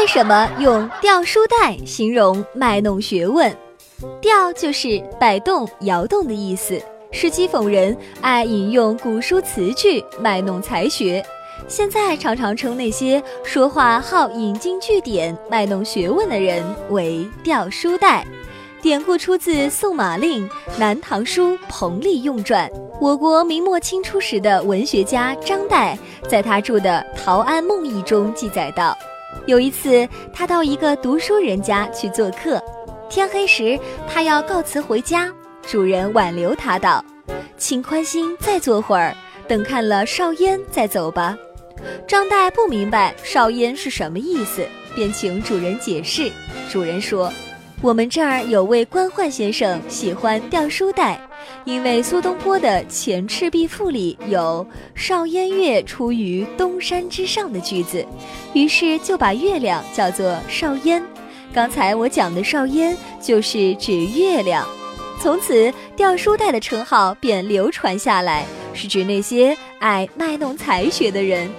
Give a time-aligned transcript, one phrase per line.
[0.00, 3.54] 为什么用掉书袋形容卖弄学问？
[4.18, 6.80] 吊就是摆动、摇动的意思，
[7.12, 11.22] 是讥讽人爱引用古书词句卖弄才学。
[11.68, 18.26] 现在常常称那些说话好引经据典、卖弄学问的人为掉书袋。
[18.80, 20.48] 典故出自《宋马令·
[20.78, 22.66] 南唐书·彭丽用传》。
[23.02, 25.94] 我国明末清初时的文学家张岱，
[26.26, 28.96] 在他著的《陶庵梦忆》中记载道：
[29.46, 32.62] 有一次，他到一个读书人家去做客，
[33.08, 33.78] 天黑时，
[34.08, 35.32] 他要告辞回家，
[35.62, 37.04] 主人挽留他道
[37.56, 39.16] ：“请宽心，再坐会儿，
[39.48, 41.36] 等看了少焉再走吧。”
[42.06, 46.30] 张岱不明白少焉是什么意思，便请主人解释。
[46.70, 47.32] 主人说。
[47.82, 51.18] 我们这儿有位官宦先生喜欢掉书袋，
[51.64, 58.04] 因为苏东坡的《前赤壁赋》里有“少焉月出于东山之上”的句子，
[58.54, 61.02] 于是就把月亮叫做少焉。
[61.52, 64.66] 刚才我讲的少焉就是指月亮，
[65.20, 71.50] 从此掉书袋的称号便流传下来，是指那些爱卖弄才学的人。